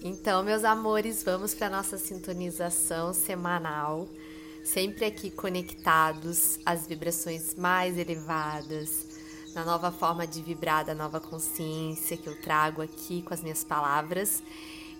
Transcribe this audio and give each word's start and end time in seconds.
Então, 0.00 0.44
meus 0.44 0.62
amores, 0.62 1.24
vamos 1.24 1.54
para 1.54 1.68
nossa 1.68 1.98
sintonização 1.98 3.12
semanal, 3.12 4.08
sempre 4.62 5.04
aqui 5.04 5.28
conectados 5.28 6.60
às 6.64 6.86
vibrações 6.86 7.56
mais 7.56 7.98
elevadas, 7.98 9.06
na 9.56 9.64
nova 9.64 9.90
forma 9.90 10.24
de 10.24 10.40
vibrar 10.40 10.84
da 10.84 10.94
nova 10.94 11.18
consciência 11.18 12.16
que 12.16 12.28
eu 12.28 12.40
trago 12.40 12.80
aqui 12.80 13.22
com 13.22 13.34
as 13.34 13.42
minhas 13.42 13.64
palavras. 13.64 14.40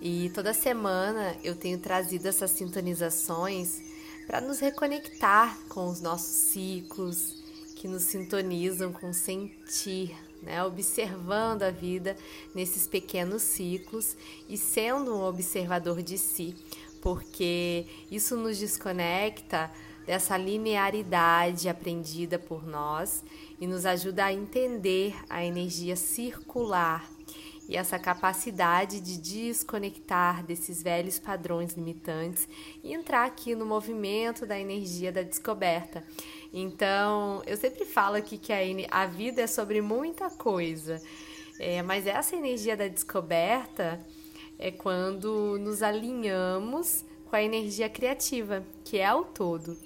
E 0.03 0.31
toda 0.35 0.53
semana 0.53 1.37
eu 1.45 1.55
tenho 1.55 1.79
trazido 1.79 2.27
essas 2.27 2.51
sintonizações 2.51 3.81
para 4.27 4.41
nos 4.41 4.59
reconectar 4.59 5.57
com 5.69 5.89
os 5.89 6.01
nossos 6.01 6.51
ciclos 6.51 7.37
que 7.77 7.87
nos 7.87 8.03
sintonizam 8.03 8.93
com 8.93 9.13
sentir, 9.13 10.13
né? 10.49 10.65
observando 10.65 11.63
a 11.63 11.71
vida 11.71 12.17
nesses 12.55 12.87
pequenos 12.87 13.43
ciclos 13.43 14.17
e 14.49 14.57
sendo 14.57 15.15
um 15.15 15.23
observador 15.23 16.03
de 16.03 16.17
si, 16.17 16.57
porque 17.03 17.87
isso 18.11 18.35
nos 18.37 18.59
desconecta 18.59 19.71
dessa 20.07 20.39
linearidade 20.39 21.69
aprendida 21.69 22.39
por 22.39 22.67
nós 22.67 23.23
e 23.61 23.67
nos 23.67 23.85
ajuda 23.85 24.25
a 24.25 24.33
entender 24.33 25.15
a 25.29 25.45
energia 25.45 25.97
circular 25.97 27.07
e 27.69 27.77
essa 27.77 27.99
capacidade 27.99 28.99
de 28.99 29.19
desconectar 29.19 30.43
desses 30.43 30.83
velhos 30.83 31.19
padrões 31.19 31.75
limitantes 31.75 32.49
e 32.83 32.95
entrar 32.95 33.27
aqui 33.27 33.55
no 33.55 33.67
movimento 33.67 34.47
da 34.47 34.59
energia 34.59 35.13
da 35.13 35.23
descoberta. 35.23 36.03
Então, 36.53 37.43
eu 37.47 37.57
sempre 37.57 37.85
falo 37.85 38.17
aqui 38.17 38.39
que 38.39 38.53
a, 38.53 38.59
a 38.91 39.07
vida 39.07 39.43
é 39.43 39.47
sobre 39.47 39.81
muita 39.81 40.31
coisa, 40.31 41.01
é, 41.59 41.83
mas 41.83 42.07
essa 42.07 42.35
energia 42.35 42.77
da 42.77 42.89
descoberta 42.89 44.01
é 44.59 44.71
quando 44.71 45.59
nos 45.59 45.83
alinhamos 45.83 47.05
com 47.27 47.37
a 47.37 47.43
energia 47.43 47.89
criativa, 47.89 48.65
que 48.83 48.99
é 48.99 49.13
o 49.13 49.25
todo, 49.25 49.77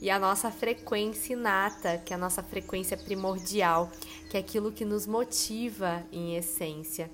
e 0.00 0.10
a 0.10 0.18
nossa 0.18 0.50
frequência 0.50 1.32
inata, 1.32 1.96
que 1.98 2.12
é 2.12 2.16
a 2.16 2.18
nossa 2.18 2.42
frequência 2.42 2.96
primordial, 2.96 3.90
que 4.30 4.36
é 4.36 4.40
aquilo 4.40 4.72
que 4.72 4.84
nos 4.84 5.06
motiva 5.06 6.04
em 6.12 6.36
essência. 6.36 7.10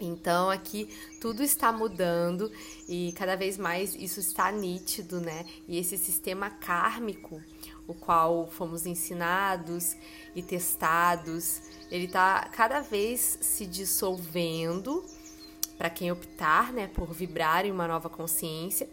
Então 0.00 0.50
aqui 0.50 0.88
tudo 1.20 1.42
está 1.42 1.72
mudando 1.72 2.50
e 2.88 3.12
cada 3.12 3.36
vez 3.36 3.56
mais 3.56 3.94
isso 3.94 4.20
está 4.20 4.50
nítido, 4.52 5.20
né? 5.20 5.44
E 5.66 5.78
esse 5.78 5.96
sistema 5.96 6.50
kármico, 6.50 7.42
o 7.86 7.94
qual 7.94 8.46
fomos 8.48 8.86
ensinados 8.86 9.96
e 10.34 10.42
testados, 10.42 11.62
ele 11.90 12.06
está 12.06 12.48
cada 12.52 12.80
vez 12.80 13.38
se 13.40 13.66
dissolvendo 13.66 15.04
para 15.76 15.90
quem 15.90 16.10
optar, 16.10 16.72
né, 16.72 16.88
por 16.88 17.12
vibrar 17.12 17.66
em 17.66 17.70
uma 17.70 17.86
nova 17.86 18.08
consciência. 18.08 18.88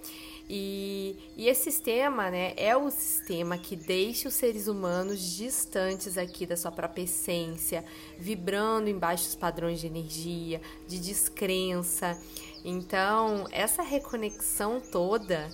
E, 0.49 1.15
e, 1.37 1.47
esse 1.47 1.71
sistema 1.71 2.29
né, 2.29 2.53
é 2.57 2.75
o 2.75 2.91
sistema 2.91 3.57
que 3.57 3.75
deixa 3.75 4.27
os 4.27 4.33
seres 4.33 4.67
humanos 4.67 5.37
distantes 5.37 6.17
aqui 6.17 6.45
da 6.45 6.57
sua 6.57 6.71
própria 6.71 7.03
essência, 7.03 7.83
vibrando 8.19 8.89
em 8.89 8.97
baixos 8.97 9.35
padrões 9.35 9.79
de 9.79 9.87
energia, 9.87 10.61
de 10.85 10.99
descrença. 10.99 12.19
Então, 12.63 13.45
essa 13.51 13.81
reconexão 13.81 14.81
toda 14.81 15.49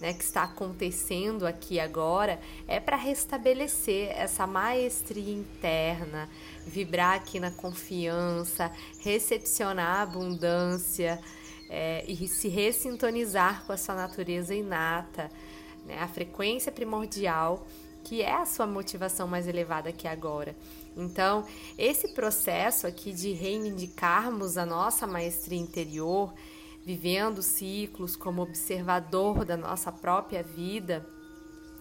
né, 0.00 0.12
que 0.12 0.22
está 0.22 0.42
acontecendo 0.44 1.46
aqui 1.46 1.80
agora 1.80 2.38
é 2.68 2.78
para 2.78 2.96
restabelecer 2.96 4.10
essa 4.10 4.46
maestria 4.46 5.32
interna, 5.32 6.28
vibrar 6.66 7.14
aqui 7.14 7.40
na 7.40 7.50
confiança, 7.50 8.70
recepcionar 9.00 9.98
a 9.98 10.02
abundância 10.02 11.20
é, 11.68 12.04
e 12.06 12.28
se 12.28 12.48
ressintonizar 12.48 13.64
com 13.66 13.72
a 13.72 13.76
sua 13.76 13.94
natureza 13.94 14.54
inata, 14.54 15.30
né, 15.84 15.98
a 16.00 16.08
frequência 16.08 16.70
primordial 16.70 17.66
que 18.06 18.22
é 18.22 18.32
a 18.32 18.46
sua 18.46 18.68
motivação 18.68 19.26
mais 19.26 19.48
elevada 19.48 19.88
aqui 19.88 20.06
agora. 20.06 20.54
Então, 20.96 21.44
esse 21.76 22.14
processo 22.14 22.86
aqui 22.86 23.12
de 23.12 23.32
reivindicarmos 23.32 24.56
a 24.56 24.64
nossa 24.64 25.08
maestria 25.08 25.58
interior 25.58 26.32
vivendo 26.86 27.42
ciclos 27.42 28.14
como 28.14 28.40
observador 28.40 29.44
da 29.44 29.56
nossa 29.56 29.90
própria 29.90 30.40
vida, 30.40 31.04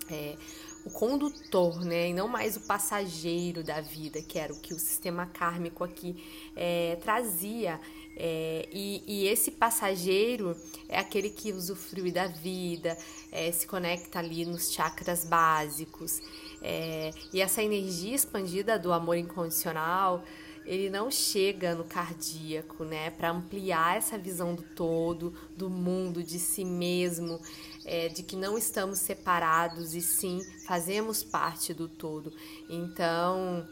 é, 0.09 0.35
o 0.83 0.89
condutor, 0.89 1.85
né, 1.85 2.09
e 2.09 2.13
não 2.13 2.27
mais 2.27 2.57
o 2.57 2.61
passageiro 2.61 3.63
da 3.63 3.81
vida, 3.81 4.19
que 4.23 4.39
era 4.39 4.51
o 4.51 4.59
que 4.59 4.73
o 4.73 4.79
sistema 4.79 5.27
kármico 5.27 5.83
aqui 5.83 6.23
é, 6.55 6.97
trazia. 7.03 7.79
É, 8.17 8.67
e, 8.71 9.03
e, 9.05 9.27
esse 9.27 9.51
passageiro 9.51 10.55
é 10.89 10.97
aquele 10.97 11.29
que 11.29 11.51
usufrui 11.51 12.11
da 12.11 12.27
vida, 12.27 12.97
é, 13.31 13.51
se 13.51 13.67
conecta 13.67 14.19
ali 14.19 14.43
nos 14.43 14.71
chakras 14.71 15.23
básicos. 15.25 16.19
É, 16.61 17.11
e 17.31 17.41
essa 17.41 17.61
energia 17.61 18.15
expandida 18.15 18.79
do 18.79 18.91
amor 18.91 19.17
incondicional 19.17 20.23
ele 20.65 20.89
não 20.89 21.11
chega 21.11 21.75
no 21.75 21.83
cardíaco, 21.83 22.83
né, 22.83 23.11
para 23.11 23.29
ampliar 23.29 23.97
essa 23.97 24.17
visão 24.17 24.55
do 24.55 24.63
todo, 24.63 25.33
do 25.55 25.69
mundo, 25.69 26.23
de 26.23 26.39
si 26.39 26.65
mesmo, 26.65 27.39
é, 27.85 28.09
de 28.09 28.23
que 28.23 28.35
não 28.35 28.57
estamos 28.57 28.99
separados 28.99 29.93
e 29.93 30.01
sim 30.01 30.41
fazemos 30.65 31.23
parte 31.23 31.73
do 31.73 31.87
todo. 31.87 32.33
Então, 32.67 33.67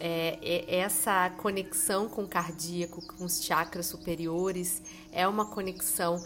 é, 0.00 0.38
é, 0.40 0.76
essa 0.76 1.30
conexão 1.30 2.08
com 2.08 2.24
o 2.24 2.28
cardíaco, 2.28 3.06
com 3.06 3.24
os 3.24 3.42
chakras 3.42 3.86
superiores, 3.86 4.82
é 5.12 5.26
uma 5.28 5.46
conexão 5.46 6.24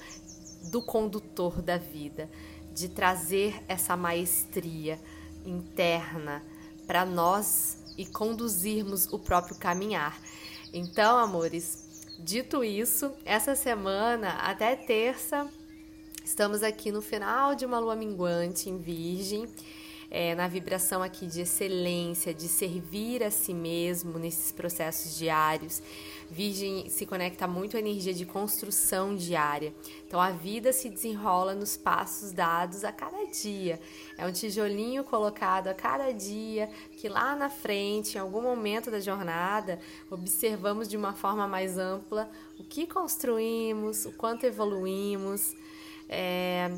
do 0.70 0.80
condutor 0.80 1.60
da 1.60 1.78
vida, 1.78 2.30
de 2.72 2.88
trazer 2.88 3.60
essa 3.66 3.96
maestria 3.96 5.00
interna 5.44 6.42
para 6.86 7.04
nós 7.04 7.81
e 7.96 8.06
conduzirmos 8.06 9.12
o 9.12 9.18
próprio 9.18 9.56
caminhar. 9.56 10.20
Então, 10.72 11.18
amores, 11.18 12.06
dito 12.18 12.64
isso, 12.64 13.12
essa 13.24 13.54
semana 13.54 14.30
até 14.40 14.74
terça 14.76 15.48
estamos 16.24 16.62
aqui 16.62 16.92
no 16.92 17.02
final 17.02 17.54
de 17.54 17.66
uma 17.66 17.78
lua 17.78 17.96
minguante 17.96 18.70
em 18.70 18.78
Virgem 18.78 19.48
é, 20.14 20.34
na 20.34 20.46
vibração 20.46 21.02
aqui 21.02 21.26
de 21.26 21.40
excelência, 21.40 22.34
de 22.34 22.46
servir 22.46 23.22
a 23.22 23.30
si 23.30 23.54
mesmo 23.54 24.18
nesses 24.18 24.52
processos 24.52 25.16
diários. 25.16 25.82
Virgem 26.32 26.88
se 26.88 27.04
conecta 27.04 27.46
muito 27.46 27.76
à 27.76 27.80
energia 27.80 28.14
de 28.14 28.24
construção 28.24 29.14
diária. 29.14 29.74
Então 30.06 30.18
a 30.18 30.30
vida 30.30 30.72
se 30.72 30.88
desenrola 30.88 31.54
nos 31.54 31.76
passos 31.76 32.32
dados 32.32 32.84
a 32.84 32.90
cada 32.90 33.26
dia. 33.26 33.78
É 34.16 34.26
um 34.26 34.32
tijolinho 34.32 35.04
colocado 35.04 35.68
a 35.68 35.74
cada 35.74 36.10
dia 36.10 36.70
que 36.96 37.06
lá 37.06 37.36
na 37.36 37.50
frente, 37.50 38.16
em 38.16 38.20
algum 38.20 38.40
momento 38.40 38.90
da 38.90 38.98
jornada, 38.98 39.78
observamos 40.10 40.88
de 40.88 40.96
uma 40.96 41.12
forma 41.12 41.46
mais 41.46 41.76
ampla 41.76 42.30
o 42.58 42.64
que 42.64 42.86
construímos, 42.86 44.06
o 44.06 44.12
quanto 44.12 44.46
evoluímos. 44.46 45.54
É, 46.08 46.72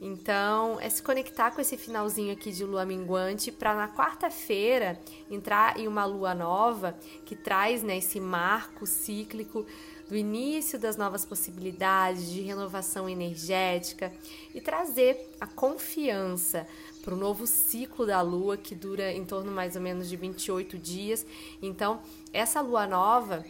então, 0.00 0.80
é 0.80 0.88
se 0.88 1.02
conectar 1.02 1.50
com 1.50 1.60
esse 1.60 1.76
finalzinho 1.76 2.32
aqui 2.32 2.50
de 2.50 2.64
lua 2.64 2.86
minguante 2.86 3.52
para 3.52 3.74
na 3.74 3.86
quarta-feira 3.86 4.98
entrar 5.30 5.78
em 5.78 5.86
uma 5.86 6.06
lua 6.06 6.34
nova 6.34 6.96
que 7.26 7.36
traz 7.36 7.82
né, 7.82 7.98
esse 7.98 8.18
marco 8.18 8.86
cíclico 8.86 9.66
do 10.08 10.16
início 10.16 10.78
das 10.78 10.96
novas 10.96 11.26
possibilidades 11.26 12.30
de 12.30 12.40
renovação 12.40 13.08
energética 13.10 14.10
e 14.54 14.60
trazer 14.60 15.34
a 15.38 15.46
confiança 15.46 16.66
para 17.02 17.14
o 17.14 17.16
novo 17.16 17.46
ciclo 17.46 18.06
da 18.06 18.22
lua 18.22 18.56
que 18.56 18.74
dura 18.74 19.12
em 19.12 19.24
torno 19.24 19.52
mais 19.52 19.76
ou 19.76 19.82
menos 19.82 20.08
de 20.08 20.16
28 20.16 20.78
dias. 20.78 21.26
Então, 21.60 22.00
essa 22.32 22.62
lua 22.62 22.86
nova 22.86 23.44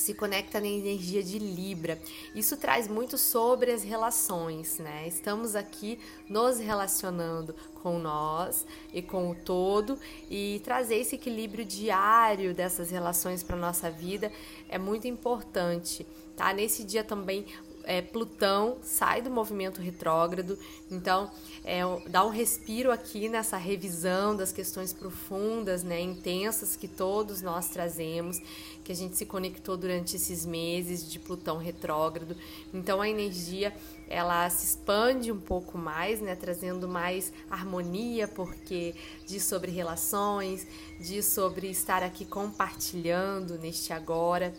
se 0.00 0.14
conecta 0.14 0.60
na 0.60 0.66
energia 0.66 1.22
de 1.22 1.38
Libra. 1.38 2.00
Isso 2.34 2.56
traz 2.56 2.88
muito 2.88 3.18
sobre 3.18 3.70
as 3.70 3.82
relações, 3.82 4.78
né? 4.78 5.06
Estamos 5.06 5.54
aqui 5.54 5.98
nos 6.28 6.58
relacionando 6.58 7.54
com 7.82 7.98
nós 7.98 8.66
e 8.92 9.00
com 9.02 9.30
o 9.30 9.34
todo 9.34 9.98
e 10.30 10.60
trazer 10.64 10.96
esse 10.96 11.14
equilíbrio 11.16 11.64
diário 11.64 12.54
dessas 12.54 12.90
relações 12.90 13.42
para 13.42 13.56
nossa 13.56 13.90
vida 13.90 14.32
é 14.68 14.78
muito 14.78 15.06
importante, 15.06 16.06
tá? 16.36 16.52
Nesse 16.52 16.84
dia 16.84 17.04
também 17.04 17.46
é, 17.84 18.02
Plutão 18.02 18.78
sai 18.82 19.22
do 19.22 19.30
movimento 19.30 19.80
retrógrado, 19.80 20.58
então 20.90 21.30
é, 21.64 21.80
dá 22.08 22.24
um 22.24 22.30
respiro 22.30 22.90
aqui 22.90 23.28
nessa 23.28 23.56
revisão 23.56 24.36
das 24.36 24.52
questões 24.52 24.92
profundas, 24.92 25.82
né, 25.82 26.00
intensas 26.00 26.76
que 26.76 26.88
todos 26.88 27.42
nós 27.42 27.68
trazemos, 27.68 28.40
que 28.84 28.92
a 28.92 28.94
gente 28.94 29.16
se 29.16 29.26
conectou 29.26 29.76
durante 29.76 30.16
esses 30.16 30.46
meses 30.46 31.10
de 31.10 31.18
Plutão 31.18 31.58
retrógrado. 31.58 32.36
Então 32.72 33.00
a 33.00 33.08
energia 33.08 33.74
ela 34.08 34.48
se 34.48 34.64
expande 34.64 35.30
um 35.30 35.38
pouco 35.38 35.76
mais, 35.76 36.20
né, 36.20 36.34
trazendo 36.34 36.88
mais 36.88 37.32
harmonia, 37.50 38.26
porque 38.26 38.94
diz 39.26 39.44
sobre 39.44 39.70
relações, 39.70 40.66
diz 40.98 41.26
sobre 41.26 41.68
estar 41.68 42.02
aqui 42.02 42.24
compartilhando 42.24 43.58
neste 43.58 43.92
agora. 43.92 44.54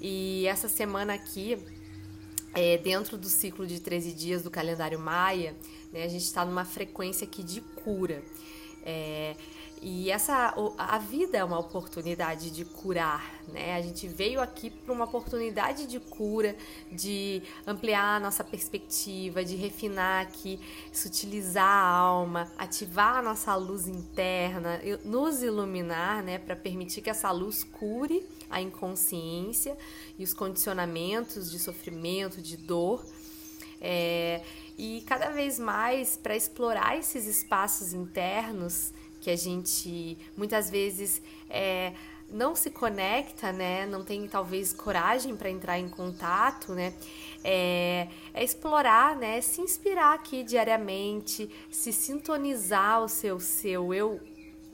E 0.00 0.46
essa 0.46 0.68
semana 0.68 1.14
aqui 1.14 1.58
é, 2.54 2.78
dentro 2.78 3.16
do 3.16 3.28
ciclo 3.28 3.66
de 3.66 3.80
13 3.80 4.12
dias 4.12 4.42
do 4.42 4.50
calendário 4.50 4.98
maia, 4.98 5.54
né, 5.92 6.04
a 6.04 6.08
gente 6.08 6.24
está 6.24 6.44
numa 6.44 6.64
frequência 6.64 7.26
aqui 7.26 7.42
de 7.42 7.60
cura. 7.60 8.22
É, 8.84 9.36
e 9.84 10.12
essa 10.12 10.54
a 10.78 10.98
vida 10.98 11.36
é 11.36 11.42
uma 11.42 11.58
oportunidade 11.58 12.52
de 12.52 12.64
curar, 12.64 13.34
né? 13.48 13.74
A 13.74 13.82
gente 13.82 14.06
veio 14.06 14.40
aqui 14.40 14.70
para 14.70 14.94
uma 14.94 15.06
oportunidade 15.06 15.88
de 15.88 15.98
cura, 15.98 16.56
de 16.92 17.42
ampliar 17.66 18.18
a 18.18 18.20
nossa 18.20 18.44
perspectiva, 18.44 19.44
de 19.44 19.56
refinar 19.56 20.22
aqui, 20.22 20.60
sutilizar 20.92 21.66
a 21.66 21.84
alma, 21.84 22.52
ativar 22.56 23.16
a 23.16 23.22
nossa 23.22 23.56
luz 23.56 23.88
interna, 23.88 24.80
nos 25.04 25.42
iluminar, 25.42 26.22
né, 26.22 26.38
para 26.38 26.54
permitir 26.54 27.00
que 27.00 27.10
essa 27.10 27.32
luz 27.32 27.64
cure 27.64 28.24
a 28.48 28.60
inconsciência 28.60 29.76
e 30.16 30.22
os 30.22 30.32
condicionamentos 30.32 31.50
de 31.50 31.58
sofrimento, 31.58 32.40
de 32.40 32.56
dor. 32.56 33.04
É, 33.80 34.42
e 34.78 35.02
cada 35.08 35.30
vez 35.30 35.58
mais 35.58 36.16
para 36.16 36.36
explorar 36.36 36.96
esses 36.96 37.26
espaços 37.26 37.92
internos 37.92 38.92
que 39.22 39.30
a 39.30 39.36
gente 39.36 40.18
muitas 40.36 40.68
vezes 40.68 41.22
é, 41.48 41.92
não 42.28 42.56
se 42.56 42.70
conecta, 42.70 43.52
né? 43.52 43.86
Não 43.86 44.02
tem 44.02 44.26
talvez 44.26 44.72
coragem 44.72 45.36
para 45.36 45.48
entrar 45.48 45.78
em 45.78 45.88
contato, 45.88 46.72
né? 46.72 46.92
É, 47.44 48.08
é, 48.34 48.42
explorar, 48.42 49.14
né? 49.14 49.40
Se 49.40 49.60
inspirar 49.60 50.14
aqui 50.14 50.42
diariamente, 50.42 51.48
se 51.70 51.92
sintonizar 51.92 53.02
o 53.04 53.08
seu 53.08 53.38
seu 53.38 53.94
eu 53.94 54.20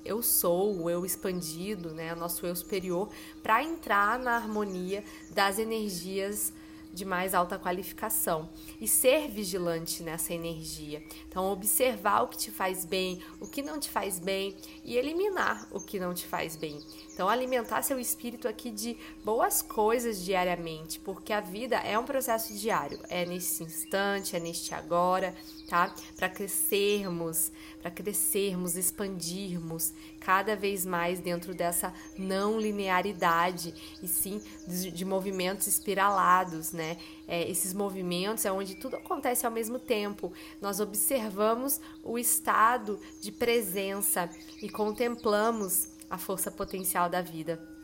eu 0.02 0.22
sou, 0.22 0.84
o 0.84 0.88
eu 0.88 1.04
expandido, 1.04 1.90
né? 1.90 2.14
O 2.14 2.16
nosso 2.16 2.46
eu 2.46 2.56
superior, 2.56 3.10
para 3.42 3.62
entrar 3.62 4.18
na 4.18 4.36
harmonia 4.36 5.04
das 5.30 5.58
energias 5.58 6.54
de 6.92 7.04
mais 7.04 7.34
alta 7.34 7.58
qualificação 7.58 8.48
e 8.80 8.88
ser 8.88 9.28
vigilante 9.28 10.02
nessa 10.02 10.32
energia. 10.32 11.02
Então, 11.28 11.50
observar 11.50 12.22
o 12.22 12.28
que 12.28 12.36
te 12.36 12.50
faz 12.50 12.84
bem, 12.84 13.22
o 13.40 13.46
que 13.46 13.62
não 13.62 13.78
te 13.78 13.88
faz 13.88 14.18
bem 14.18 14.56
e 14.84 14.96
eliminar 14.96 15.66
o 15.70 15.80
que 15.80 15.98
não 15.98 16.14
te 16.14 16.26
faz 16.26 16.56
bem. 16.56 16.80
Então, 17.12 17.28
alimentar 17.28 17.82
seu 17.82 17.98
espírito 17.98 18.46
aqui 18.46 18.70
de 18.70 18.96
boas 19.24 19.60
coisas 19.60 20.24
diariamente, 20.24 21.00
porque 21.00 21.32
a 21.32 21.40
vida 21.40 21.76
é 21.76 21.98
um 21.98 22.04
processo 22.04 22.54
diário, 22.54 23.00
é 23.08 23.24
nesse 23.24 23.62
instante, 23.62 24.36
é 24.36 24.40
neste 24.40 24.74
agora, 24.74 25.34
tá? 25.68 25.92
Para 26.16 26.28
crescermos, 26.28 27.50
para 27.80 27.90
crescermos, 27.90 28.76
expandirmos 28.76 29.92
cada 30.20 30.54
vez 30.56 30.84
mais 30.84 31.20
dentro 31.20 31.54
dessa 31.54 31.92
não 32.16 32.58
linearidade 32.58 33.74
e 34.02 34.08
sim 34.08 34.40
de, 34.66 34.90
de 34.90 35.04
movimentos 35.04 35.66
espiralados, 35.66 36.72
né? 36.78 36.96
É, 37.26 37.48
esses 37.50 37.74
movimentos 37.74 38.46
é 38.46 38.52
onde 38.52 38.74
tudo 38.76 38.96
acontece 38.96 39.44
ao 39.44 39.52
mesmo 39.52 39.78
tempo. 39.78 40.32
Nós 40.62 40.80
observamos 40.80 41.78
o 42.02 42.18
estado 42.18 42.98
de 43.20 43.30
presença 43.30 44.30
e 44.62 44.70
contemplamos 44.70 45.88
a 46.08 46.16
força 46.16 46.50
potencial 46.50 47.10
da 47.10 47.20
vida 47.20 47.77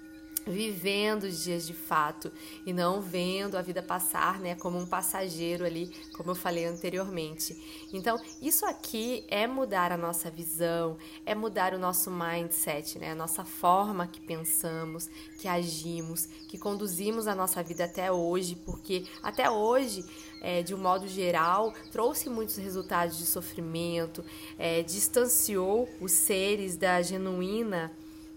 vivendo 0.46 1.25
os 1.25 1.43
dias 1.43 1.67
de 1.67 1.73
fato 1.73 2.31
e 2.67 2.73
não 2.73 3.00
vendo 3.00 3.56
a 3.56 3.62
vida 3.62 3.82
passar, 3.82 4.38
né, 4.38 4.55
como 4.55 4.79
um 4.79 4.87
passageiro 4.87 5.64
ali, 5.64 5.91
como 6.17 6.31
eu 6.31 6.35
falei 6.35 6.67
anteriormente. 6.67 7.88
Então, 7.93 8.20
isso 8.41 8.67
aqui 8.67 9.25
é 9.29 9.46
mudar 9.46 9.93
a 9.93 9.96
nossa 9.96 10.31
visão, 10.31 10.96
é 11.25 11.35
mudar 11.35 11.75
o 11.75 11.79
nosso 11.79 12.11
mindset, 12.11 12.99
né, 12.99 13.12
a 13.12 13.14
nossa 13.14 13.44
forma 13.44 14.06
que 14.06 14.20
pensamos, 14.20 15.08
que 15.38 15.49
agimos, 15.49 16.26
que 16.49 16.58
conduzimos 16.58 17.26
a 17.26 17.35
nossa 17.35 17.62
vida 17.62 17.85
até 17.85 18.12
hoje, 18.12 18.56
porque 18.56 19.05
até 19.23 19.50
hoje 19.50 20.05
é, 20.44 20.62
de 20.62 20.75
um 20.75 20.79
modo 20.79 21.08
geral, 21.08 21.73
trouxe 21.91 22.29
muitos 22.29 22.56
resultados 22.56 23.17
de 23.17 23.25
sofrimento, 23.25 24.23
é, 24.58 24.82
distanciou 24.82 25.88
os 25.99 26.12
seres 26.12 26.76
da 26.76 27.00
genuína 27.00 27.91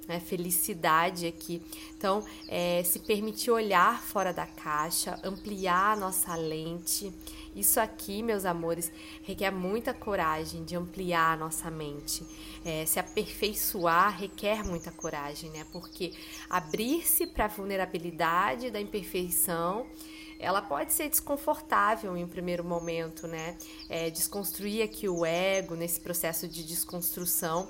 né, 0.07 0.19
felicidade 0.19 1.27
aqui. 1.27 1.61
Então, 1.97 2.23
é, 2.47 2.83
se 2.83 2.99
permitir 2.99 3.51
olhar 3.51 4.01
fora 4.01 4.31
da 4.31 4.45
caixa, 4.45 5.19
ampliar 5.23 5.93
a 5.93 5.95
nossa 5.95 6.35
lente. 6.35 7.11
Isso 7.55 7.79
aqui, 7.79 8.21
meus 8.21 8.45
amores, 8.45 8.91
requer 9.23 9.51
muita 9.51 9.93
coragem 9.93 10.63
de 10.63 10.75
ampliar 10.75 11.33
a 11.33 11.37
nossa 11.37 11.71
mente. 11.71 12.23
É, 12.63 12.85
se 12.85 12.99
aperfeiçoar 12.99 14.19
requer 14.19 14.63
muita 14.63 14.91
coragem, 14.91 15.49
né? 15.49 15.65
Porque 15.71 16.13
abrir-se 16.49 17.25
para 17.25 17.45
a 17.45 17.47
vulnerabilidade 17.47 18.69
da 18.69 18.79
imperfeição 18.79 19.87
ela 20.39 20.61
pode 20.61 20.93
ser 20.93 21.09
desconfortável 21.09 22.15
em 22.15 22.23
um 22.23 22.27
primeiro 22.27 22.63
momento, 22.63 23.27
né? 23.27 23.57
É, 23.89 24.09
desconstruir 24.09 24.83
aqui 24.83 25.07
o 25.09 25.25
ego 25.25 25.75
nesse 25.75 25.99
processo 25.99 26.47
de 26.47 26.63
desconstrução, 26.63 27.69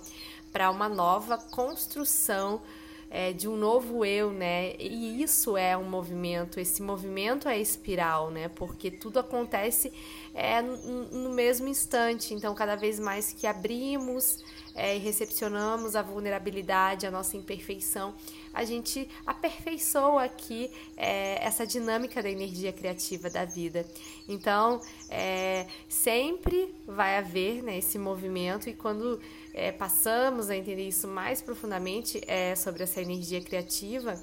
para 0.51 0.69
uma 0.71 0.89
nova 0.89 1.37
construção 1.37 2.61
é, 3.09 3.31
de 3.31 3.47
um 3.47 3.55
novo 3.55 4.03
eu, 4.03 4.31
né? 4.31 4.75
E 4.79 5.21
isso 5.23 5.55
é 5.55 5.77
um 5.77 5.83
movimento, 5.83 6.59
esse 6.59 6.81
movimento 6.81 7.47
é 7.47 7.59
espiral, 7.59 8.29
né? 8.29 8.49
Porque 8.49 8.91
tudo 8.91 9.19
acontece 9.19 9.91
é, 10.33 10.61
no 10.61 11.29
mesmo 11.29 11.67
instante. 11.67 12.33
Então, 12.33 12.53
cada 12.53 12.75
vez 12.75 12.99
mais 12.99 13.31
que 13.31 13.47
abrimos 13.47 14.43
é, 14.75 14.95
e 14.95 14.99
recepcionamos 14.99 15.95
a 15.95 16.01
vulnerabilidade, 16.01 17.07
a 17.07 17.11
nossa 17.11 17.35
imperfeição, 17.35 18.13
a 18.53 18.63
gente 18.63 19.09
aperfeiçoa 19.25 20.23
aqui 20.23 20.69
é, 20.95 21.43
essa 21.43 21.65
dinâmica 21.65 22.21
da 22.21 22.29
energia 22.29 22.71
criativa 22.71 23.29
da 23.29 23.43
vida. 23.43 23.85
Então, 24.27 24.79
é, 25.09 25.65
sempre 25.89 26.73
vai 26.85 27.17
haver 27.17 27.63
né, 27.63 27.77
esse 27.77 27.97
movimento, 27.97 28.69
e 28.69 28.73
quando 28.73 29.19
é, 29.57 29.71
passamos 29.71 30.51
a 30.51 30.55
entender 30.55 30.87
isso 30.87 31.07
mais 31.07 31.41
profundamente 31.41 32.21
é, 32.27 32.55
sobre 32.55 32.83
essa 32.83 33.01
energia 33.01 33.41
criativa, 33.41 34.13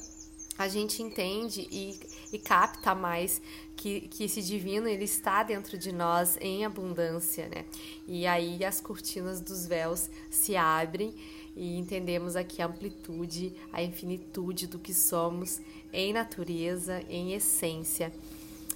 a 0.57 0.69
gente 0.69 1.03
entende 1.03 1.67
e, 1.73 1.99
e 2.33 2.39
capta 2.39 2.95
mais 2.95 3.43
que, 3.75 4.03
que 4.03 4.23
esse 4.23 4.41
divino 4.41 4.87
ele 4.87 5.03
está 5.03 5.43
dentro 5.43 5.77
de 5.77 5.91
nós 5.91 6.39
em 6.41 6.65
abundância, 6.65 7.49
né? 7.49 7.65
E 8.07 8.25
aí 8.25 8.65
as 8.65 8.81
cortinas 8.81 9.41
dos 9.41 9.67
véus 9.67 10.09
se 10.31 10.55
abrem 10.55 11.13
e 11.57 11.77
entendemos 11.77 12.37
aqui 12.37 12.63
a 12.63 12.67
amplitude, 12.67 13.53
a 13.73 13.83
infinitude 13.83 14.69
do 14.69 14.79
que 14.79 14.95
somos 14.95 15.61
em 15.93 16.13
natureza, 16.13 17.03
em 17.11 17.33
essência. 17.33 18.13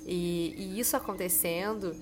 E, 0.04 0.54
e 0.58 0.80
isso 0.80 0.96
acontecendo 0.96 1.94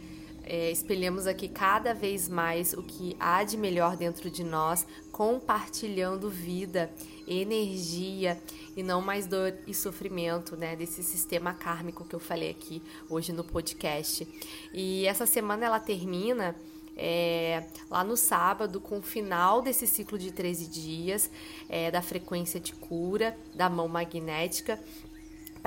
é, 0.46 0.70
espelhamos 0.70 1.26
aqui 1.26 1.48
cada 1.48 1.92
vez 1.92 2.28
mais 2.28 2.72
o 2.72 2.82
que 2.82 3.16
há 3.18 3.42
de 3.42 3.56
melhor 3.56 3.96
dentro 3.96 4.30
de 4.30 4.44
nós, 4.44 4.86
compartilhando 5.10 6.30
vida, 6.30 6.88
energia 7.26 8.40
e 8.76 8.82
não 8.82 9.02
mais 9.02 9.26
dor 9.26 9.52
e 9.66 9.74
sofrimento, 9.74 10.56
né? 10.56 10.76
Desse 10.76 11.02
sistema 11.02 11.52
kármico 11.52 12.04
que 12.04 12.14
eu 12.14 12.20
falei 12.20 12.50
aqui 12.50 12.80
hoje 13.10 13.32
no 13.32 13.42
podcast. 13.42 14.26
E 14.72 15.04
essa 15.06 15.26
semana 15.26 15.66
ela 15.66 15.80
termina. 15.80 16.54
É, 16.98 17.66
lá 17.90 18.02
no 18.02 18.16
sábado, 18.16 18.80
com 18.80 19.00
o 19.00 19.02
final 19.02 19.60
desse 19.60 19.86
ciclo 19.86 20.18
de 20.18 20.32
13 20.32 20.66
dias, 20.66 21.30
é, 21.68 21.90
da 21.90 22.00
frequência 22.00 22.58
de 22.58 22.72
cura, 22.72 23.36
da 23.54 23.68
mão 23.68 23.86
magnética, 23.86 24.80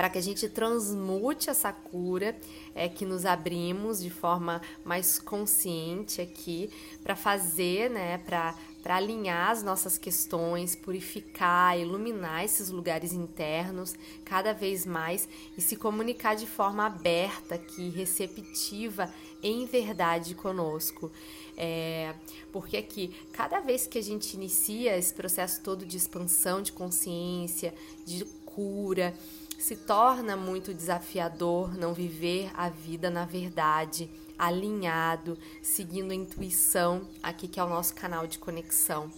para 0.00 0.08
que 0.08 0.16
a 0.16 0.22
gente 0.22 0.48
transmute 0.48 1.50
essa 1.50 1.70
cura, 1.74 2.34
é 2.74 2.88
que 2.88 3.04
nos 3.04 3.26
abrimos 3.26 4.00
de 4.00 4.08
forma 4.08 4.62
mais 4.82 5.18
consciente 5.18 6.22
aqui 6.22 6.70
para 7.02 7.14
fazer, 7.14 7.90
né, 7.90 8.16
para 8.16 8.54
para 8.82 8.96
alinhar 8.96 9.50
as 9.50 9.62
nossas 9.62 9.98
questões, 9.98 10.74
purificar, 10.74 11.78
iluminar 11.78 12.46
esses 12.46 12.70
lugares 12.70 13.12
internos 13.12 13.94
cada 14.24 14.54
vez 14.54 14.86
mais 14.86 15.28
e 15.54 15.60
se 15.60 15.76
comunicar 15.76 16.34
de 16.34 16.46
forma 16.46 16.86
aberta, 16.86 17.56
aqui, 17.56 17.90
receptiva, 17.90 19.12
em 19.42 19.66
verdade 19.66 20.34
conosco. 20.34 21.12
É, 21.58 22.14
porque 22.50 22.78
aqui, 22.78 23.14
cada 23.32 23.60
vez 23.60 23.86
que 23.86 23.98
a 23.98 24.02
gente 24.02 24.32
inicia 24.32 24.96
esse 24.96 25.12
processo 25.12 25.60
todo 25.60 25.84
de 25.84 25.98
expansão 25.98 26.62
de 26.62 26.72
consciência, 26.72 27.74
de 28.06 28.24
cura, 28.46 29.14
se 29.60 29.76
torna 29.76 30.36
muito 30.36 30.72
desafiador 30.72 31.76
não 31.76 31.92
viver 31.92 32.50
a 32.54 32.70
vida 32.70 33.10
na 33.10 33.26
verdade, 33.26 34.10
alinhado, 34.38 35.38
seguindo 35.60 36.12
a 36.12 36.14
intuição, 36.14 37.06
aqui 37.22 37.46
que 37.46 37.60
é 37.60 37.64
o 37.64 37.68
nosso 37.68 37.94
canal 37.94 38.26
de 38.26 38.38
conexão. 38.38 39.12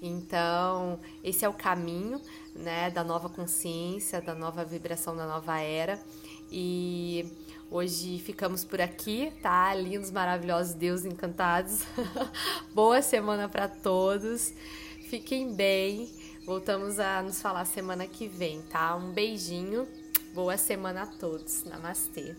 Então, 0.00 1.00
esse 1.24 1.42
é 1.42 1.48
o 1.48 1.54
caminho, 1.54 2.20
né, 2.54 2.90
da 2.90 3.02
nova 3.02 3.30
consciência, 3.30 4.20
da 4.20 4.34
nova 4.34 4.62
vibração 4.62 5.16
da 5.16 5.26
nova 5.26 5.58
era. 5.58 5.98
E 6.52 7.26
hoje 7.70 8.18
ficamos 8.18 8.64
por 8.64 8.82
aqui, 8.82 9.32
tá? 9.42 9.74
Lindos, 9.74 10.10
maravilhosos, 10.10 10.74
deuses 10.74 11.06
encantados. 11.06 11.82
Boa 12.74 13.00
semana 13.00 13.48
para 13.48 13.66
todos. 13.66 14.52
Fiquem 15.08 15.54
bem 15.54 16.08
Voltamos 16.48 16.98
a 16.98 17.22
nos 17.22 17.42
falar 17.42 17.66
semana 17.66 18.06
que 18.06 18.26
vem, 18.26 18.62
tá? 18.62 18.96
Um 18.96 19.12
beijinho, 19.12 19.86
boa 20.32 20.56
semana 20.56 21.02
a 21.02 21.06
todos. 21.06 21.62
Namastê. 21.64 22.34